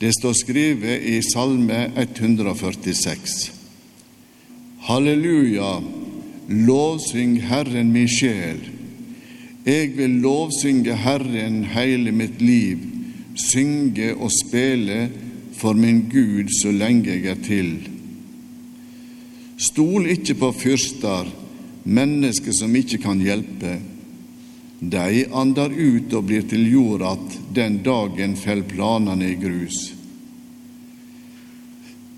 [0.00, 3.52] Det står skrevet i Salme 146.
[4.88, 5.82] Halleluja,
[6.48, 8.58] lovsyng Herren min sjel.
[9.64, 12.82] Jeg vil lovsynge Herren hele mitt liv,
[13.38, 15.08] synge og spille
[15.56, 17.72] for min Gud så lenge jeg er til.
[19.56, 21.30] Stol ikke på fyrster,
[21.84, 23.78] mennesker som ikke kan hjelpe.
[24.80, 29.92] De andar ut og blir til jord att den dagen fell planene i grus.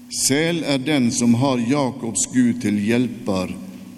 [0.09, 3.53] Sel er den som har Jakobs Gud til hjelper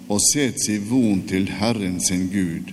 [0.08, 2.72] og set si von til Herren sin Gud.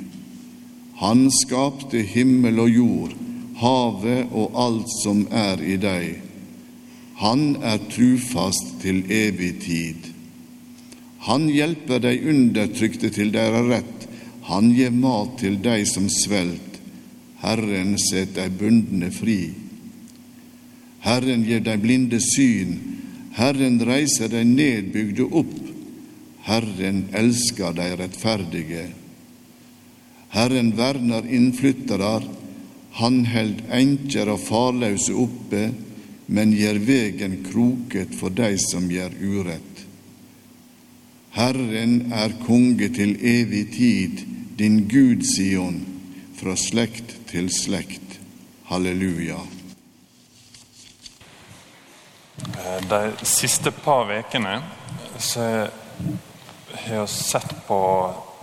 [0.96, 3.16] Han skapte himmel og jord,
[3.60, 6.16] havet og alt som er i dei.
[7.20, 10.12] Han er trufast til evig tid.
[11.28, 13.95] Han hjelper de undertrykte til deres rett,
[14.46, 16.80] han gir mat til de som svelt.
[17.42, 19.40] Herren set de bundne fri.
[21.06, 22.78] Herren gir de blinde syn,
[23.36, 25.56] Herren reiser de nedbygde opp,
[26.46, 28.86] Herren elsker de rettferdige.
[30.34, 32.22] Herren verner innflyttere,
[32.96, 35.68] han held enker og farlause oppe,
[36.26, 39.84] men gjør vegen kroket for de som gjør urett.
[41.36, 44.24] Herren er konge til evig tid,
[44.58, 45.86] din Gud Sion,
[46.40, 48.20] fra slekt til slekt.
[48.66, 49.38] Halleluja.
[52.58, 54.62] Eh, De siste par ukene
[55.36, 55.72] har
[56.88, 57.80] jeg sett på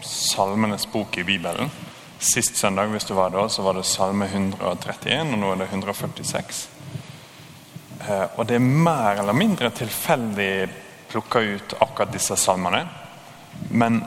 [0.04, 1.70] Salmenes bok i Bibelen.
[2.18, 5.70] Sist søndag hvis du var da, så var det Salme 131, og nå er det
[5.72, 6.68] 146.
[8.08, 10.68] Eh, Og det er mer eller mindre tilfeldig
[11.08, 12.84] plukka ut akkurat disse salmene.
[13.70, 14.02] Men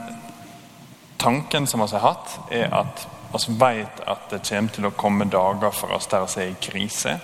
[1.16, 5.26] tanken som vi har hatt, er at vi vet at det kommer til å komme
[5.28, 7.18] dager for oss der vi er i krise.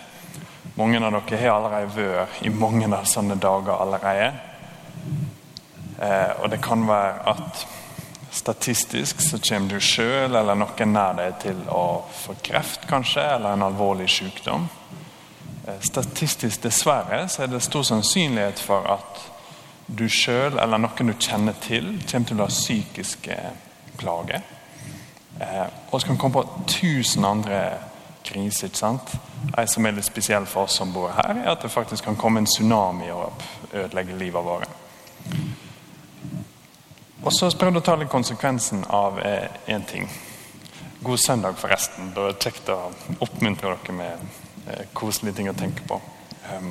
[0.76, 4.32] Mange av dere har allerede vært i mange av sånne dager allerede.
[6.02, 7.64] Eh, og det kan være at
[8.32, 13.52] statistisk så kommer du sjøl eller noen nær deg til å få kreft, kanskje, eller
[13.52, 14.68] en alvorlig sykdom.
[15.66, 19.26] Eh, statistisk, dessverre, så er det stor sannsynlighet for at
[19.86, 23.38] du sjøl eller noen du kjenner til, kommer til å ha psykiske
[24.02, 24.42] plager.
[25.40, 27.62] Eh, og så kan komme på tusen andre
[28.26, 28.68] kriser.
[28.68, 29.14] ikke sant?
[29.58, 32.18] En som er litt spesiell for oss som bor her, er at det faktisk kan
[32.18, 33.32] komme en tsunami og
[33.72, 34.68] ødelegge livet vårt.
[37.22, 40.08] Og så prøvde jeg å ta litt konsekvensen av én ting.
[41.02, 42.12] God søndag, forresten.
[42.14, 42.76] Det er kjekt å
[43.24, 44.20] oppmuntre dere med
[44.70, 45.96] eh, koselige ting å tenke på.
[46.46, 46.68] Um,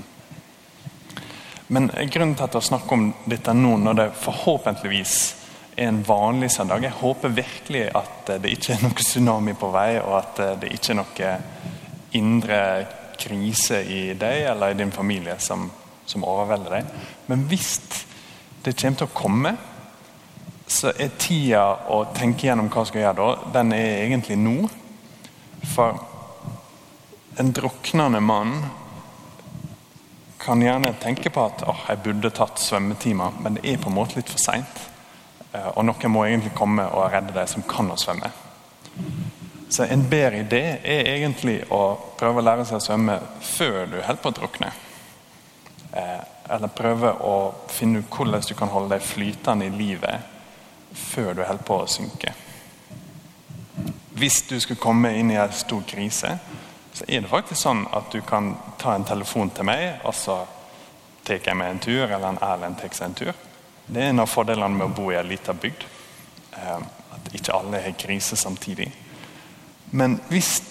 [1.67, 5.17] men grunnen til at jeg snakker om dette nå, når det forhåpentligvis
[5.75, 10.17] en vanlig søndag Jeg håper virkelig at det ikke er noe tsunami på vei, og
[10.19, 11.31] at det ikke er noe
[12.17, 12.61] indre
[13.21, 15.69] krise i deg eller i din familie som,
[16.05, 16.95] som overvelder deg.
[17.29, 17.75] Men hvis
[18.65, 19.55] det kommer til å komme,
[20.71, 24.55] så er tida å tenke gjennom hva skal gjøre da, den er egentlig nå.
[25.73, 25.99] For
[27.41, 28.55] en druknende mann
[30.41, 33.97] kan gjerne tenke på at oh, jeg burde tatt svømmetimer, men det er på en
[33.99, 34.87] måte litt for seint.
[35.51, 38.29] Og noen må egentlig komme og redde deg som kan å svømme.
[39.71, 43.97] Så en bedre idé er egentlig å prøve å lære seg å svømme før du
[44.01, 44.71] holder på å drukne.
[46.51, 47.35] Eller prøve å
[47.71, 50.27] finne ut hvordan du kan holde deg flytende i livet
[50.91, 52.33] før du holder på å synke.
[54.19, 56.35] Hvis du skulle komme inn i en stor krise,
[56.93, 60.41] så er det faktisk sånn at du kan ta en telefon til meg, og så
[61.23, 63.39] tar jeg meg en tur, eller en Erlend tar seg en tur.
[63.91, 65.83] Det er en av fordelene med å bo i en liten bygd.
[66.55, 68.87] At ikke alle har krise samtidig.
[69.91, 70.61] Men hvis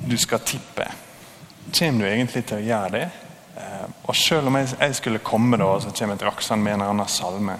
[0.00, 0.86] du skal tippe,
[1.76, 3.08] kommer du egentlig til å gjøre det?
[4.08, 6.94] Og selv om jeg skulle komme da, og så kommer et Raksan med en eller
[6.94, 7.58] annen salme,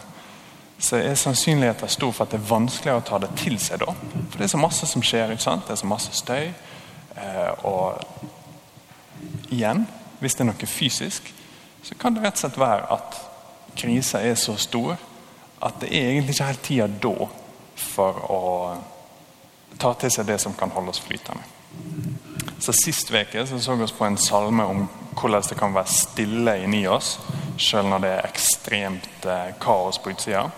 [0.80, 3.92] så er sannsynligheten stor for at det er vanskeligere å ta det til seg da.
[3.92, 5.34] For det er så masse som skjer.
[5.34, 5.66] ikke sant?
[5.68, 6.48] Det er så masse støy.
[7.68, 8.00] Og
[9.52, 9.84] igjen,
[10.24, 11.28] hvis det er noe fysisk,
[11.84, 13.26] så kan det rett og slett være at
[13.77, 14.97] krisa er så stor
[15.61, 17.28] at det er egentlig ikke helt tida da
[17.81, 18.43] for å
[19.81, 21.45] ta til seg det som kan holde oss flytende.
[22.61, 25.93] Så Sist uke så, så vi oss på en salme om hvordan det kan være
[25.93, 27.19] stille inni oss,
[27.61, 30.49] selv når det er ekstremt eh, kaos på utsida.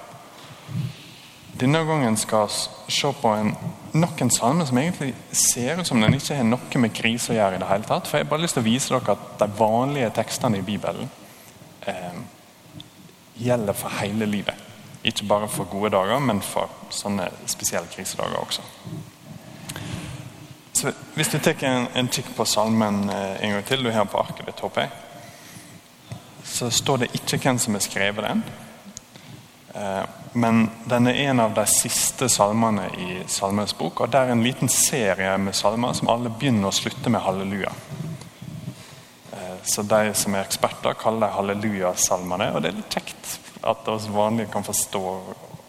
[1.58, 3.52] Denne gangen skal vi se på en,
[3.92, 7.36] nok en salme som egentlig ser ut som den ikke har noe med krise å
[7.36, 7.56] gjøre.
[7.56, 8.08] i det hele tatt.
[8.08, 11.10] For Jeg har bare lyst til å vise dere at de vanlige tekstene i Bibelen
[11.86, 12.22] eh,
[13.42, 14.54] gjelder for hele livet.
[15.04, 18.62] Ikke bare for gode dager, men for sånne spesielle krisedager også.
[20.72, 24.04] Så Hvis du tar en, en kikk på salmen eh, en gang til, du har
[24.04, 24.90] på arket ditt, håper jeg,
[26.44, 28.42] så står det ikke hvem som har skrevet den.
[29.74, 34.00] Eh, men den er en av de siste salmene i Salmens bok.
[34.00, 37.72] og Det er en liten serie med salmer som alle begynner og slutter med halleluja.
[39.64, 42.50] Så de som er eksperter, kaller de halleluja-salmene.
[42.54, 45.02] Og det er litt kjekt at oss vanlige kan forstå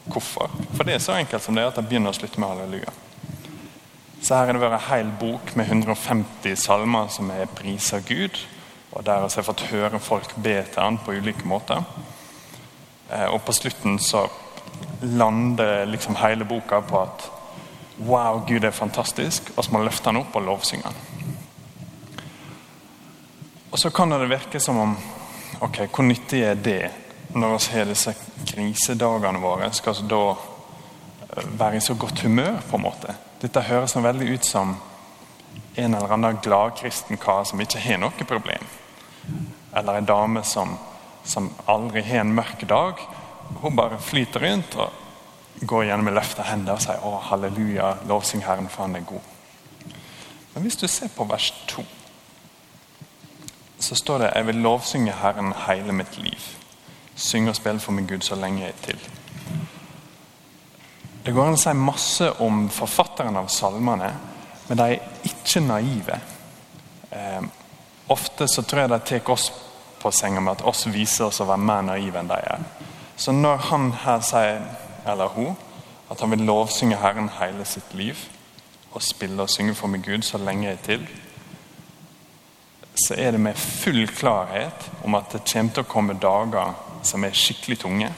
[0.09, 0.53] hvorfor.
[0.73, 2.93] For det er så enkelt som det er at de begynner å slutte med halleluja.
[4.23, 8.39] Så her har det vært en hel bok med 150 salmer som er priser Gud.
[8.93, 11.83] Og der har jeg fått høre folk be til han på ulike måter.
[13.09, 14.25] Eh, og på slutten så
[15.03, 17.29] lander liksom hele boka på at
[18.03, 19.51] Wow, Gud er fantastisk.
[19.55, 20.95] Og så må man løfte han opp og lovsynge han.
[23.73, 24.97] Og så kan det virke som om
[25.59, 26.91] ok, Hvor nyttig er det
[27.33, 28.13] når vi har disse
[28.45, 29.71] krisedagene våre?
[29.73, 33.15] Skal vi da eh, være i så godt humør, på en måte?
[33.41, 34.75] Dette høres veldig ut som
[35.75, 38.69] en eller annen gladkristen kar som ikke har noe problem.
[39.73, 40.77] Eller en dame som,
[41.25, 43.01] som aldri har en mørk dag.
[43.63, 48.45] Hun bare flyter rundt og går gjennom med løfta hender og sier å, halleluja, lovsyng
[48.45, 49.33] Herren, for han er god.
[50.53, 51.81] Men hvis du ser på vers 2,
[53.83, 56.45] så står det jeg vil lovsynge Herren hele mitt liv.
[57.15, 58.99] Synge og spille for min Gud så lenge jeg til.
[61.25, 64.09] Det går an å si masse om forfatteren av salmene,
[64.67, 66.19] men de er ikke naive.
[67.11, 67.43] Eh,
[68.11, 69.51] ofte så tror jeg de tar oss
[70.01, 72.63] på senga med at oss viser oss å være mer naive enn de er.
[73.15, 74.63] Så når han her sier,
[75.07, 75.55] eller hun,
[76.11, 78.19] at han vil lovsynge Herren hele sitt liv
[78.93, 81.07] og spille og synge for meg Gud så lenge jeg til,
[83.03, 86.73] så er det med full klarhet om at det kommer til å komme dager
[87.03, 88.09] som er skikkelig tunge.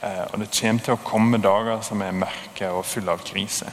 [0.00, 3.72] Eh, og det kommer til å komme dager som er mørke og fulle av krise.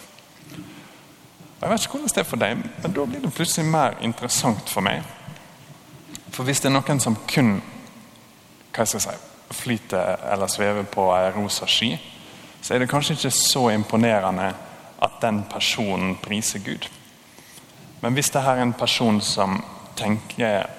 [1.62, 4.70] Jeg vet ikke hvordan det er for deg, men da blir det plutselig mer interessant
[4.70, 5.06] for meg.
[6.34, 7.56] For hvis det er noen som kun
[8.76, 11.94] hva skal jeg si, flyter eller svever på ei rosa sky,
[12.62, 14.50] så er det kanskje ikke så imponerende
[15.06, 16.90] at den personen priser Gud.
[18.02, 19.62] Men hvis det her er en person som
[19.96, 20.70] tenker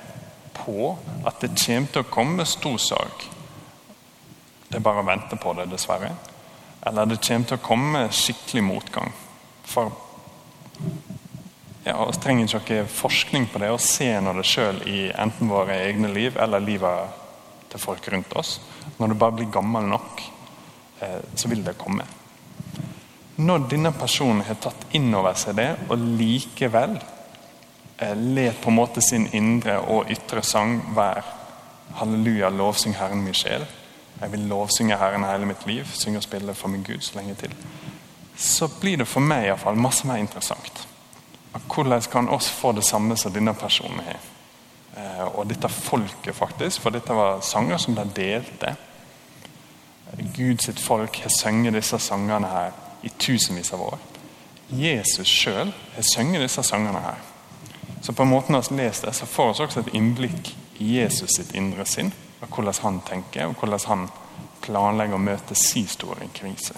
[0.57, 3.27] på at det kommer til å komme stor sorg
[4.69, 6.09] Det er bare å vente på det, dessverre.
[6.87, 9.13] Eller det kommer til å komme skikkelig motgang.
[9.67, 9.93] For
[11.87, 15.51] ja, Vi trenger ikke noe forskning på det og se når det sjøl i enten
[15.51, 17.23] våre egne liv eller livet
[17.71, 18.57] til folk rundt oss.
[18.99, 20.23] Når du bare blir gammel nok,
[21.01, 22.03] eh, så vil det komme.
[23.37, 26.99] Når denne personen har tatt inn over seg det, og likevel
[27.99, 31.23] eh, ler på en måte sin indre og ytre sang være
[31.97, 33.65] Halleluja, lovsyng Herren min sjel.
[34.21, 37.35] Jeg vil lovsynge Herren hele mitt liv, synge og spille for min Gud så lenge
[37.35, 37.53] til.
[38.37, 40.87] Så blir det for meg i hvert fall masse mer interessant.
[41.57, 44.19] Hvordan kan oss få det samme som denne personen har?
[44.97, 48.75] Eh, og dette folket, faktisk, for dette var sanger som de delte.
[50.37, 53.99] Gud sitt folk har sunget disse sangene her i tusenvis av år.
[54.71, 57.21] Jesus sjøl har sunget disse sangene her.
[58.01, 60.99] Så på en måte når vi leser det, så får vi også et innblikk i
[60.99, 62.13] Jesus sitt indre sinn.
[62.41, 64.09] og Hvordan han tenker, og hvordan han
[64.63, 66.77] planlegger å møte sin store krise.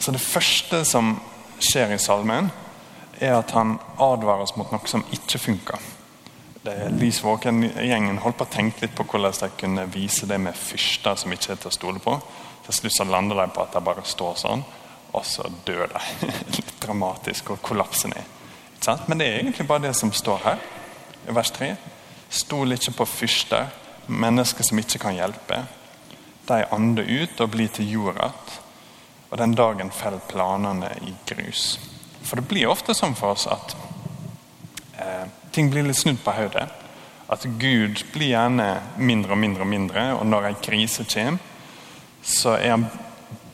[0.00, 1.14] Så det første som
[1.60, 2.50] skjer i salmen,
[3.20, 5.88] er at han advarer oss mot noe som ikke funker.
[6.96, 11.16] Lys Våken-gjengen holdt på å tenke litt på hvordan de kunne vise det med fyrster
[11.20, 12.16] som ikke er til å stole på.
[12.66, 14.64] Til slutt så lander de på at de bare står sånn,
[15.12, 16.02] og så dør det.
[16.56, 18.36] litt dramatisk, og kollapser ned.
[19.06, 20.62] Men det er egentlig bare det som står her,
[21.28, 21.74] i vers 3.
[22.30, 23.68] Stol ikke på fyrster,
[24.06, 25.60] mennesker som ikke kan hjelpe.
[26.48, 28.58] De ander ut og blir til jord igjen.
[29.30, 31.76] Og den dagen faller planene i grus.
[32.26, 33.76] For det blir ofte sånn for oss at
[34.98, 36.66] eh, ting blir litt snudd på hodet.
[37.30, 38.66] At Gud blir gjerne
[38.98, 41.38] mindre og mindre og mindre, og når en krise kommer,
[42.26, 42.88] så er han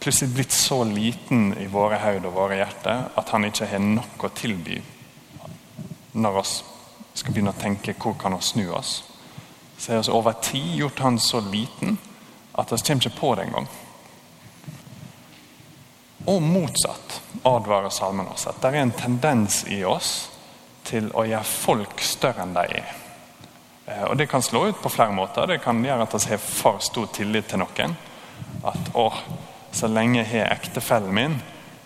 [0.00, 4.26] plutselig blitt så liten i våre hoder og våre hjerter at han ikke har nok
[4.26, 4.80] å tilby
[6.16, 6.44] når vi
[7.20, 9.02] skal begynne å tenke hvor kan vi snu oss.
[9.76, 11.98] Så har vi over tid gjort han så liten
[12.56, 13.68] at vi kommer ikke på det engang.
[16.26, 18.46] Og motsatt advarer salmen oss.
[18.48, 20.30] At det er en tendens i oss
[20.86, 22.94] til å gjøre folk større enn de er.
[23.86, 25.46] Eh, og Det kan slå ut på flere måter.
[25.46, 27.96] Det kan gjøre at vi har for stor tillit til noen.
[28.64, 29.10] At å,
[29.76, 31.36] så lenge jeg har ektefellen min,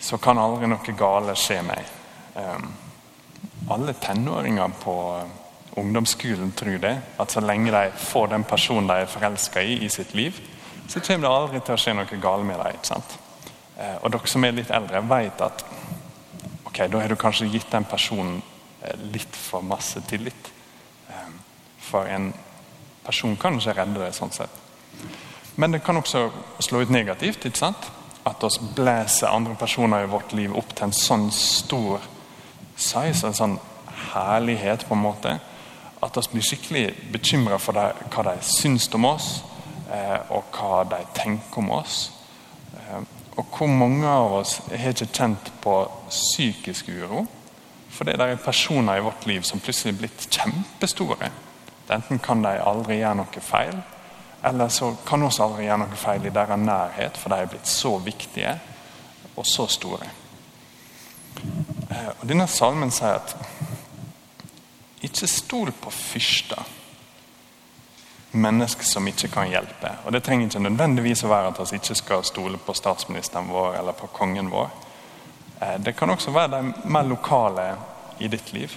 [0.01, 1.89] så kan aldri noe gale skje meg.
[2.39, 2.71] Um,
[3.71, 4.95] alle tenåringer på
[5.77, 6.95] ungdomsskolen tror det.
[7.19, 10.41] At så lenge de får den personen de er forelska i i sitt liv,
[10.89, 13.03] så kommer det aldri til å skje noe galt med dem.
[13.79, 15.65] Eh, og dere som er litt eldre, vet at
[16.67, 18.43] ok, da har du kanskje gitt den personen
[18.83, 20.51] eh, litt for masse tillit.
[21.09, 21.31] Eh,
[21.79, 22.33] for en
[23.05, 24.59] person kan ikke redde deg sånn sett.
[25.61, 26.31] Men det kan også
[26.65, 27.45] slå ut negativt.
[27.45, 27.91] ikke sant?
[28.27, 32.01] At oss blæser andre personer i vårt liv opp til en sånn stor
[32.77, 33.59] size, en sånn
[34.15, 35.35] herlighet, på en måte.
[36.01, 39.29] At oss blir skikkelig bekymra for det, hva de syns om oss,
[39.93, 41.99] eh, og hva de tenker om oss.
[42.77, 43.05] Eh,
[43.37, 45.75] og hvor mange av oss har ikke kjent på
[46.09, 47.27] psykisk uro
[47.91, 51.31] For det er personer i vårt liv som plutselig er blitt kjempestore.
[51.91, 53.81] Enten kan de aldri gjøre noe feil,
[54.43, 57.69] eller så kan vi aldri gjøre noe feil i deres nærhet, for de er blitt
[57.69, 58.55] så viktige
[59.37, 60.09] og så store.
[61.91, 63.35] Eh, og Denne salmen sier at
[65.05, 66.77] ikke stol på fyrster,
[68.31, 69.91] mennesker som ikke kan hjelpe.
[70.05, 73.81] Og Det trenger ikke nødvendigvis å være at vi ikke skal stole på statsministeren vår
[73.81, 74.71] eller på kongen vår.
[75.61, 77.75] Eh, det kan også være de mer lokale
[78.19, 78.77] i ditt liv.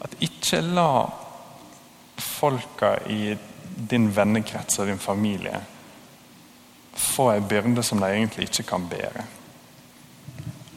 [0.00, 1.06] At ikke la
[2.18, 3.36] folka i
[3.76, 5.60] din vennekrets og din familie
[6.96, 9.24] få en byrde som de egentlig ikke kan bære.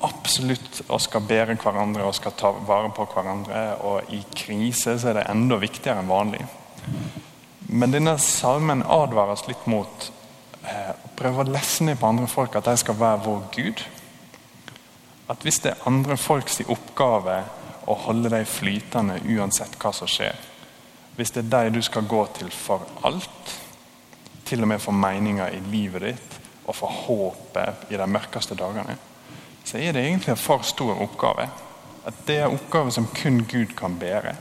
[0.03, 3.63] Absolutt å skal bære hverandre og skal ta vare på hverandre.
[3.87, 6.43] Og i krise så er det enda viktigere enn vanlig.
[7.69, 10.09] Men denne salmen advarer oss litt mot
[10.63, 13.83] eh, å prøve å lese ned på andre folk at de skal være vår Gud.
[15.29, 17.43] At hvis det er andre folks oppgave
[17.89, 20.35] å holde deg flytende uansett hva som skjer,
[21.19, 23.55] hvis det er deg du skal gå til for alt,
[24.47, 28.95] til og med for meninga i livet ditt og for håpet i de mørkeste dagene,
[29.67, 31.49] så er det egentlig en for stor oppgave.
[32.07, 34.33] At det er en oppgave som kun Gud kan bære.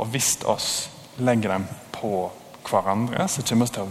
[0.00, 0.90] Og hvis oss
[1.20, 2.30] legger dem på
[2.64, 3.88] hverandre, så kommer vi til å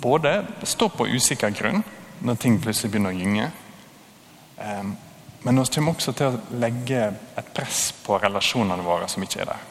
[0.00, 0.32] både
[0.64, 1.84] stå på usikker grunn
[2.24, 3.50] når ting plutselig begynner å gynge.
[5.42, 7.00] Men vi kommer også til å legge
[7.38, 9.68] et press på relasjonene våre som ikke er der.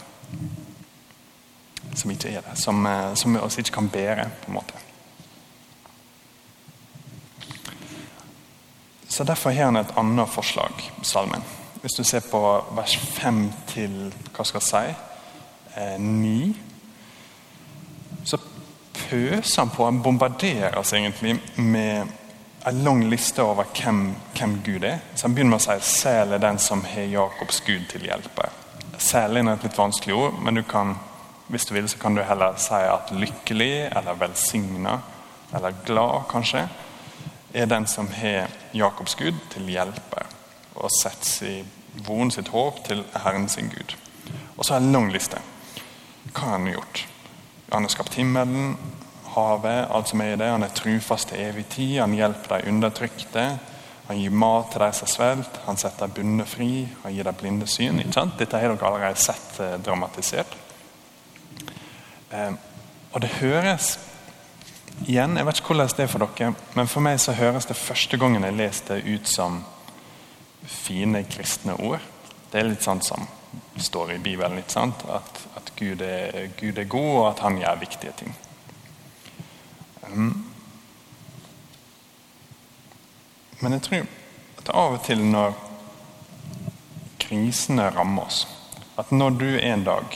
[1.93, 4.73] Som ikke er der, som, eh, som vi oss ikke kan bære, på en måte.
[9.07, 10.71] Så Derfor har han et annet forslag,
[11.01, 11.43] salmen.
[11.81, 12.39] Hvis du ser på
[12.75, 14.95] vers 5 til hva skal jeg si,
[15.75, 16.55] eh, 9
[18.23, 18.37] Så
[18.93, 22.07] pøser han på, han bombarderer oss egentlig med
[22.65, 24.99] en lang liste over hvem, hvem, Gud er.
[25.15, 28.49] Så Han begynner med å si sel er den som har Jakobs Gud til hjelpe'.
[28.99, 30.97] Sel er et litt vanskelig ord, men du kan,
[31.47, 34.99] hvis du vil, så kan du heller si at lykkelig eller velsigna
[35.55, 36.67] eller glad, kanskje,
[37.53, 40.25] er den som har Jakobs Gud til hjelpe,
[40.75, 41.71] og setter sin
[42.05, 43.95] voren sitt håp til Herren sin Gud.
[44.57, 45.39] Og så er det en lang liste.
[46.33, 47.07] Hva har han gjort?
[47.71, 48.77] Han har skapt himmelen,
[49.35, 50.49] havet, alt som er i det.
[50.51, 51.99] Han er trufast til evig tid.
[52.01, 53.45] Han hjelper de undertrykte.
[54.09, 55.61] Han gir mat til de som svelger.
[55.67, 56.87] Han setter bunne fri.
[57.03, 57.99] Han gir de blinde syn.
[58.01, 58.37] ikke sant?
[58.39, 60.55] Dette har dere allerede sett eh, dramatisert.
[62.31, 62.53] Eh,
[63.11, 63.97] og det høres
[65.05, 67.77] igjen, Jeg vet ikke hvordan det er for dere, men for meg så høres det
[67.77, 69.61] første gangen jeg leste det ut som
[70.65, 72.03] fine kristne ord.
[72.51, 73.27] Det er litt sånn som
[73.77, 74.57] står i Bibelen.
[74.57, 75.05] ikke sant?
[75.07, 78.35] At, at Gud, er, Gud er god, og at han gjør viktige ting.
[80.19, 80.43] Mm.
[83.59, 84.07] Men jeg tror
[84.59, 85.55] at av og til når
[87.19, 88.45] krisene rammer oss
[88.99, 90.15] At når du en dag,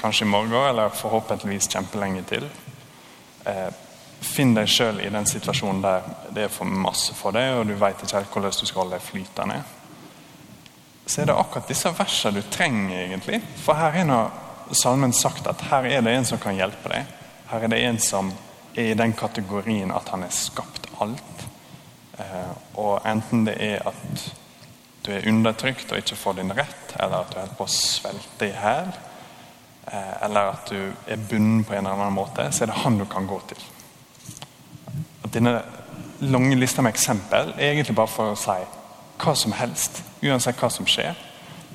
[0.00, 2.46] kanskje i morgen eller forhåpentligvis kjempelenge til,
[3.44, 3.68] eh,
[4.20, 7.74] finner deg sjøl i den situasjonen der det er for masse for deg, og du
[7.76, 9.58] veit ikke helt hvordan du skal holde deg flytende,
[11.04, 13.42] så er det akkurat disse versene du trenger, egentlig.
[13.60, 14.22] For her er nå
[14.72, 17.12] salmen sagt at her er det en som kan hjelpe deg.
[17.52, 18.32] Her er det en som
[18.76, 21.46] er i den kategorien at han har skapt alt.
[22.18, 24.26] Eh, og enten det er at
[25.06, 28.48] du er undertrykt og ikke får din rett, eller at du holder på å svelte
[28.48, 28.90] i hæl,
[29.92, 32.98] eh, eller at du er bundet på en eller annen måte, så er det han
[32.98, 33.62] du kan gå til.
[35.22, 35.60] Og denne
[36.20, 38.58] lange lista med eksempel er egentlig bare for å si
[39.22, 40.02] hva som helst.
[40.24, 41.16] Uansett hva som skjer,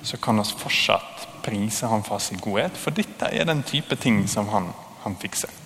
[0.03, 2.77] så kan vi fortsatt prise han for sin godhet.
[2.77, 4.71] For dette er den type ting som han,
[5.03, 5.60] han fikser.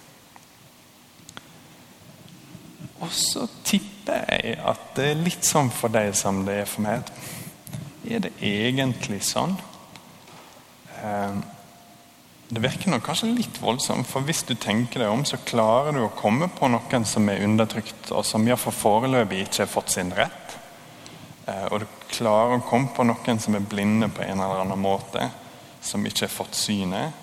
[3.06, 6.86] Og så tipper jeg at det er litt sånn for deg som det er for
[6.86, 7.10] meg.
[8.06, 9.54] Er det egentlig sånn?
[11.06, 11.44] Ehm,
[12.50, 16.04] det virker nok kanskje litt voldsomt, for hvis du tenker deg om, så klarer du
[16.06, 20.14] å komme på noen som er undertrykt, og som iallfall foreløpig ikke har fått sin
[20.18, 20.58] rett.
[21.46, 24.82] Ehm, og du klarer å komme på noen som er blinde på en eller annen
[24.82, 25.30] måte,
[25.86, 27.22] som ikke har fått synet.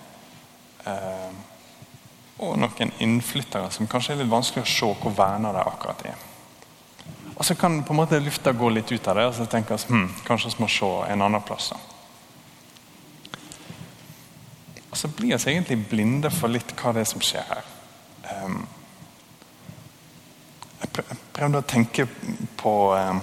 [2.33, 6.05] Ehm, og noen innflyttere som kanskje er litt vanskelig å se hvor verna de akkurat
[6.07, 6.29] er.
[7.37, 9.77] Og så kan på en måte lufta gå litt ut av det, og så tenker
[9.77, 11.73] vi hm, kanskje vi må se en annen plass.
[14.93, 17.69] Og så blir vi egentlig blinde for litt hva det er som skjer her.
[18.45, 18.59] Um,
[20.83, 22.07] jeg prøvde å tenke
[22.61, 23.23] på, um,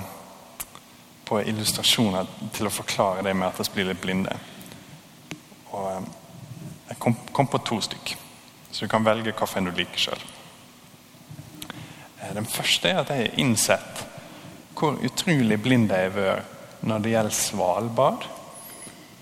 [1.29, 2.25] på illustrasjoner
[2.55, 4.33] til å forklare det med at vi blir litt blinde.
[5.69, 6.09] Og um,
[6.89, 8.15] jeg kom, kom, på to stykk,
[8.71, 10.23] så du kan velge hvilken du liker sjøl.
[12.19, 14.05] Eh, den første er at jeg har innsett
[14.79, 16.57] hvor utrolig blind jeg har vært
[16.87, 18.25] når det gjelder Svalbard.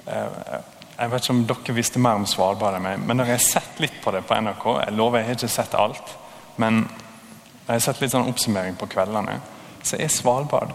[0.06, 0.58] Eh,
[0.98, 3.46] jeg vet ikke om dere visste mer om Svalbard enn meg, men når jeg har
[3.46, 6.14] sett litt på det på NRK Jeg lover jeg har ikke sett alt,
[6.58, 9.40] men når jeg har sett litt sånn oppsummering på kveldene.
[9.84, 10.74] Så er Svalbard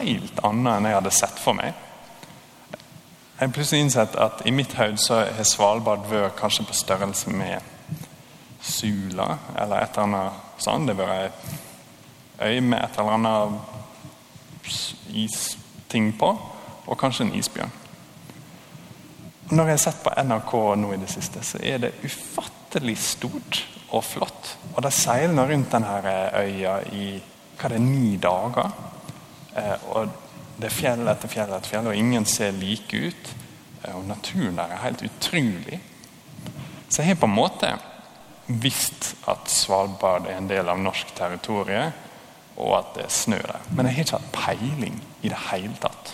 [0.00, 1.74] helt annet enn jeg hadde sett for meg.
[3.38, 7.30] Jeg har plutselig innsett at i mitt hode så har Svalbard vært kanskje på størrelse
[7.34, 7.71] med
[8.62, 10.88] Sula eller et eller annet sånt.
[10.88, 11.30] Det var ei
[12.42, 13.60] øy med et eller annet
[15.12, 16.30] isting på,
[16.86, 17.72] og kanskje en isbjørn.
[19.52, 23.66] Når jeg har sett på NRK nå i det siste, så er det ufattelig stort
[23.92, 24.56] og flott.
[24.74, 27.06] Og de seiler rundt denne øya i
[27.58, 28.70] hva det er, ni dager.
[29.56, 30.08] Eh, og
[30.56, 33.32] det er fjell etter fjell etter fjell, og ingen ser like ut.
[33.82, 35.80] Eh, og naturen der er helt utrolig.
[36.88, 37.74] Så jeg har på en måte
[38.46, 41.92] visst at Svalbard er en del av norsk territorium,
[42.56, 43.62] og at det er snø der.
[43.70, 46.12] Men jeg har ikke hatt peiling i det hele tatt.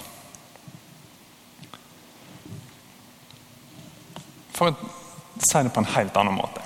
[4.54, 4.90] For å
[5.38, 6.62] si det på en helt annen måte.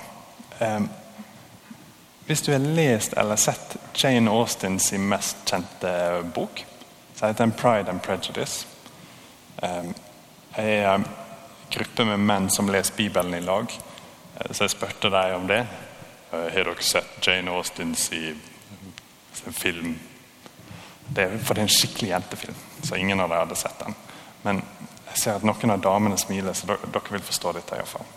[2.25, 6.65] Hvis du har lest eller sett Jane Austins mest kjente bok,
[7.15, 8.65] så heter 'Pride and Prejudice'.
[10.57, 11.05] Jeg er en
[11.71, 13.65] gruppe med menn som leser Bibelen i lag,
[14.51, 15.61] så jeg spurte dem om det.
[16.31, 18.09] Eh, har dere sett Jane Austins
[19.51, 19.99] film?
[21.07, 23.95] Det er, for det er en skikkelig jentefilm, så ingen av dere hadde sett den.
[24.43, 24.63] Men
[25.11, 27.75] jeg ser at noen av damene smiler, så dere vil forstå dette.
[27.75, 28.09] I hvert fall.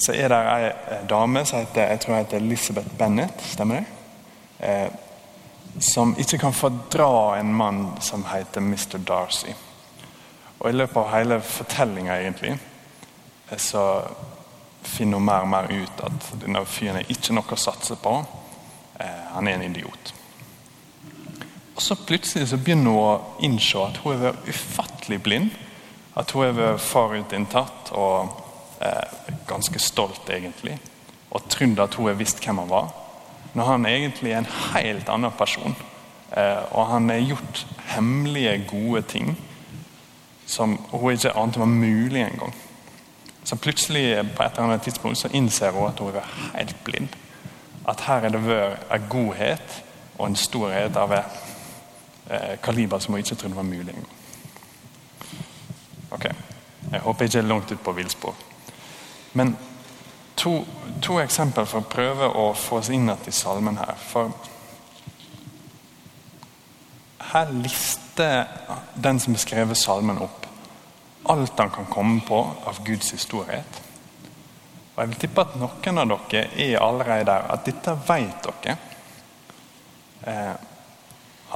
[0.00, 3.42] Så er det ei dame som heter, jeg tror heter Elizabeth Bennett.
[3.52, 4.66] Stemmer det?
[4.66, 4.90] Eh,
[5.80, 8.98] som ikke kan fordra en mann som heter Mr.
[8.98, 9.52] Darcy.
[10.58, 12.58] Og I løpet av hele fortellinga egentlig,
[13.50, 14.02] eh, så
[14.82, 18.14] finner mer og mer ut at denne fyren er ikke noe å satse på.
[19.00, 20.14] Eh, han er en idiot.
[21.76, 25.50] Og Så plutselig så begynner hun å innse at hun vært ufattelig blind.
[26.16, 28.34] At hun vært forutinntatt og
[28.84, 30.76] eh, ganske stolt, egentlig.
[31.30, 32.90] Og trodd at hun har visst hvem han var.
[33.54, 35.76] Når han egentlig er en helt annen person.
[36.36, 39.32] Eh, og han har gjort hemmelige, gode ting
[40.50, 42.54] som hun ikke ante var mulig engang.
[43.50, 47.08] Så plutselig på et eller annet tidspunkt så innser hun at hun er helt blind.
[47.88, 49.72] At her er det vært en godhet
[50.18, 53.94] og en storhet av eh, kaliber som hun ikke trodde var mulig.
[56.10, 56.28] Ok,
[56.92, 58.36] Jeg håper jeg ikke er langt ut på villspor.
[59.32, 59.56] Men
[60.36, 60.64] to,
[61.02, 63.98] to eksempler for å prøve å få oss inn i salmen her.
[63.98, 64.30] For
[67.32, 68.46] her lister
[68.94, 70.49] den som har skrevet salmen, opp
[71.30, 73.80] alt han kan komme på av Guds storhet.
[74.94, 78.76] Og Jeg vil tippe at noen av dere er allerede der at dette vet dere.
[80.26, 80.54] Eh,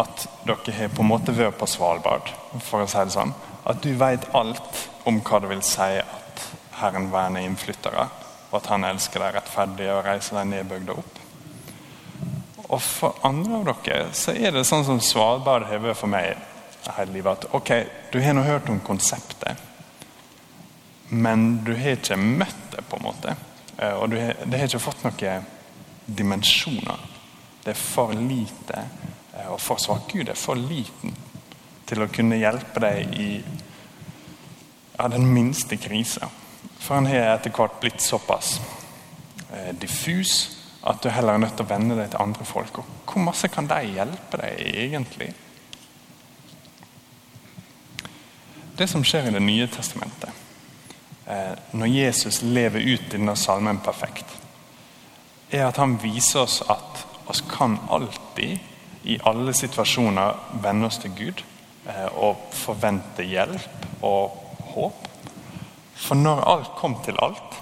[0.01, 2.31] at dere har på en måte vært på Svalbard,
[2.65, 3.35] for å si det sånn.
[3.65, 6.47] At du vet alt om hva det vil si at
[6.81, 8.09] Herren verner innflyttere
[8.55, 11.17] og at han elsker deg rettferdig og reiser deg nedbygd opp.
[12.69, 16.39] Og for andre av dere så er det sånn som Svalbard har vært for meg
[16.93, 17.33] hele livet.
[17.33, 17.73] At ok,
[18.13, 19.57] du har nå hørt om konseptet,
[21.09, 23.37] men du har ikke møtt det, på en måte.
[23.79, 25.49] Eh, og har, det har ikke fått noen
[26.07, 27.11] dimensjoner.
[27.65, 28.81] Det er for lite
[29.35, 30.09] eh, og for svak.
[30.13, 31.15] Gud er for liten
[31.85, 36.31] til å kunne hjelpe deg i ja, den minste krisa.
[36.79, 38.59] For han har etter hvert blitt såpass
[39.53, 42.81] eh, diffus at du heller er nødt til å venne deg til andre folk.
[42.81, 45.31] Og hvor masse kan de hjelpe deg egentlig?
[48.77, 50.31] Det som skjer i Det nye testamentet,
[51.27, 54.27] eh, når Jesus lever ut denne salmen perfekt,
[55.51, 58.59] er at han viser oss at vi kan alltid,
[59.05, 61.43] i alle situasjoner, venne oss til Gud
[61.87, 64.33] eh, og forvente hjelp og
[64.75, 65.09] håp.
[65.95, 67.61] For når alt kom til alt,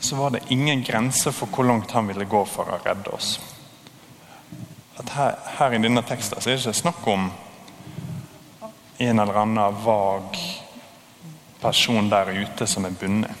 [0.00, 3.36] så var det ingen grense for hvor langt han ville gå for å redde oss.
[5.16, 7.28] Her, her, i denne teksten så er det ikke snakk om
[8.98, 10.38] en eller annen vag
[11.60, 13.32] person der ute som er bundet.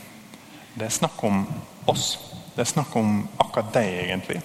[0.74, 1.44] Det er snakk om
[1.88, 2.18] oss.
[2.54, 4.40] Det er snakk om akkurat deg, egentlig.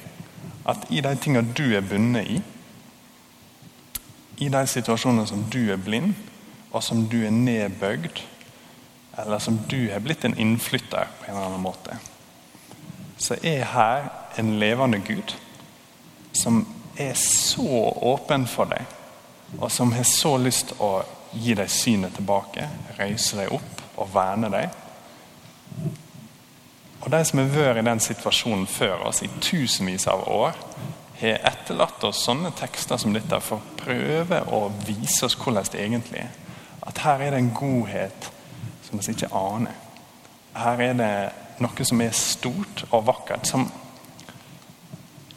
[0.68, 2.42] At i de tingene du er bundet i,
[4.42, 6.14] i de situasjonene som du er blind,
[6.72, 8.22] og som du er nedbøgd,
[9.20, 11.98] eller som du er blitt en innflytter på en eller annen måte,
[13.22, 14.08] så er her
[14.40, 15.36] en levende Gud
[16.34, 16.64] som
[16.98, 18.88] er så åpen for deg,
[19.60, 24.50] og som har så lyst å gi deg synet tilbake, reise deg opp og verne
[24.52, 24.70] deg.
[27.02, 30.58] Og De som har vært i den situasjonen før oss i tusenvis av år,
[31.22, 35.84] har etterlatt oss sånne tekster som dette for å prøve å vise oss hvordan det
[35.84, 36.32] egentlig er.
[36.82, 38.32] At her er det en godhet
[38.88, 39.78] som vi ikke aner.
[40.58, 41.14] Her er det
[41.62, 43.68] noe som er stort og vakkert, som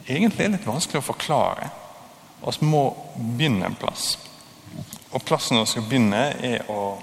[0.07, 1.69] egentlig er litt vanskelig å forklare.
[2.45, 2.83] Vi må
[3.15, 4.15] begynne en plass.
[5.11, 6.97] Og plassen vi skal begynne, er å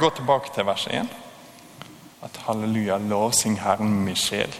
[0.00, 1.08] gå tilbake til vers 1.
[2.22, 4.52] At halleluja, lovsing Herren min sjel.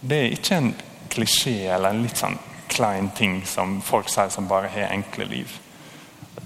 [0.00, 0.72] Det er ikke en
[1.12, 5.54] klisjé eller en litt sånn klein ting som folk sier som bare har enkle liv.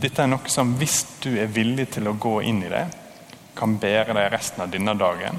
[0.02, 2.86] Dette er noe som, hvis du er villig til å gå inn i det,
[3.54, 5.38] kan bære deg resten av denne dagen.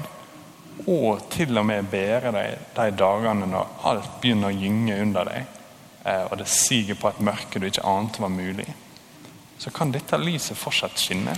[0.90, 5.50] Og til og med bære deg de dagene når alt begynner å gynge under deg,
[6.04, 8.66] og det siger på et mørke du ikke ante var mulig.
[9.58, 11.32] Så kan dette lyset fortsatt skinne.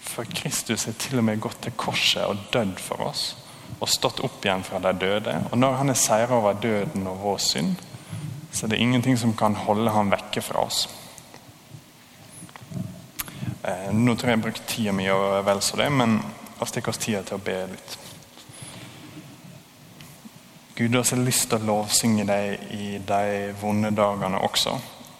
[0.00, 3.32] For Kristus er til og med gått til korset og dødd for oss
[3.82, 5.34] og stått opp igjen fra de døde.
[5.50, 7.76] Og når han er seira over døden og vår synd,
[8.52, 10.84] så er det ingenting som kan holde ham vekke fra oss.
[13.62, 16.72] Eh, nå tror jeg jeg brukte tida mi og vel så det, men la oss
[16.74, 17.98] stikke oss tida til å be litt.
[20.76, 24.72] Gud har lyst til å lovsynge deg i de vonde dagene også.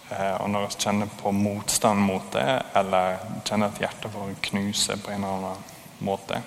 [0.09, 4.97] Eh, og når vi kjenner på motstand mot det, eller kjenner at hjertet vårt knuser
[4.97, 5.71] på en eller annen
[6.03, 6.41] måte,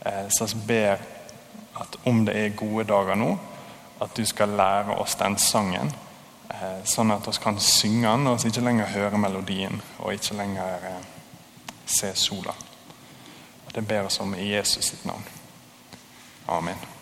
[0.00, 0.98] Eh, så vi ber
[1.74, 3.38] at om det er gode dager nå,
[4.00, 5.92] at du skal lære oss den sangen.
[6.50, 10.86] Eh, sånn at vi kan synge den og ikke lenger hører melodien og ikke lenger
[11.86, 12.54] se sola.
[13.74, 15.24] Det ber oss om i Jesus sitt navn.
[16.48, 16.97] Amen.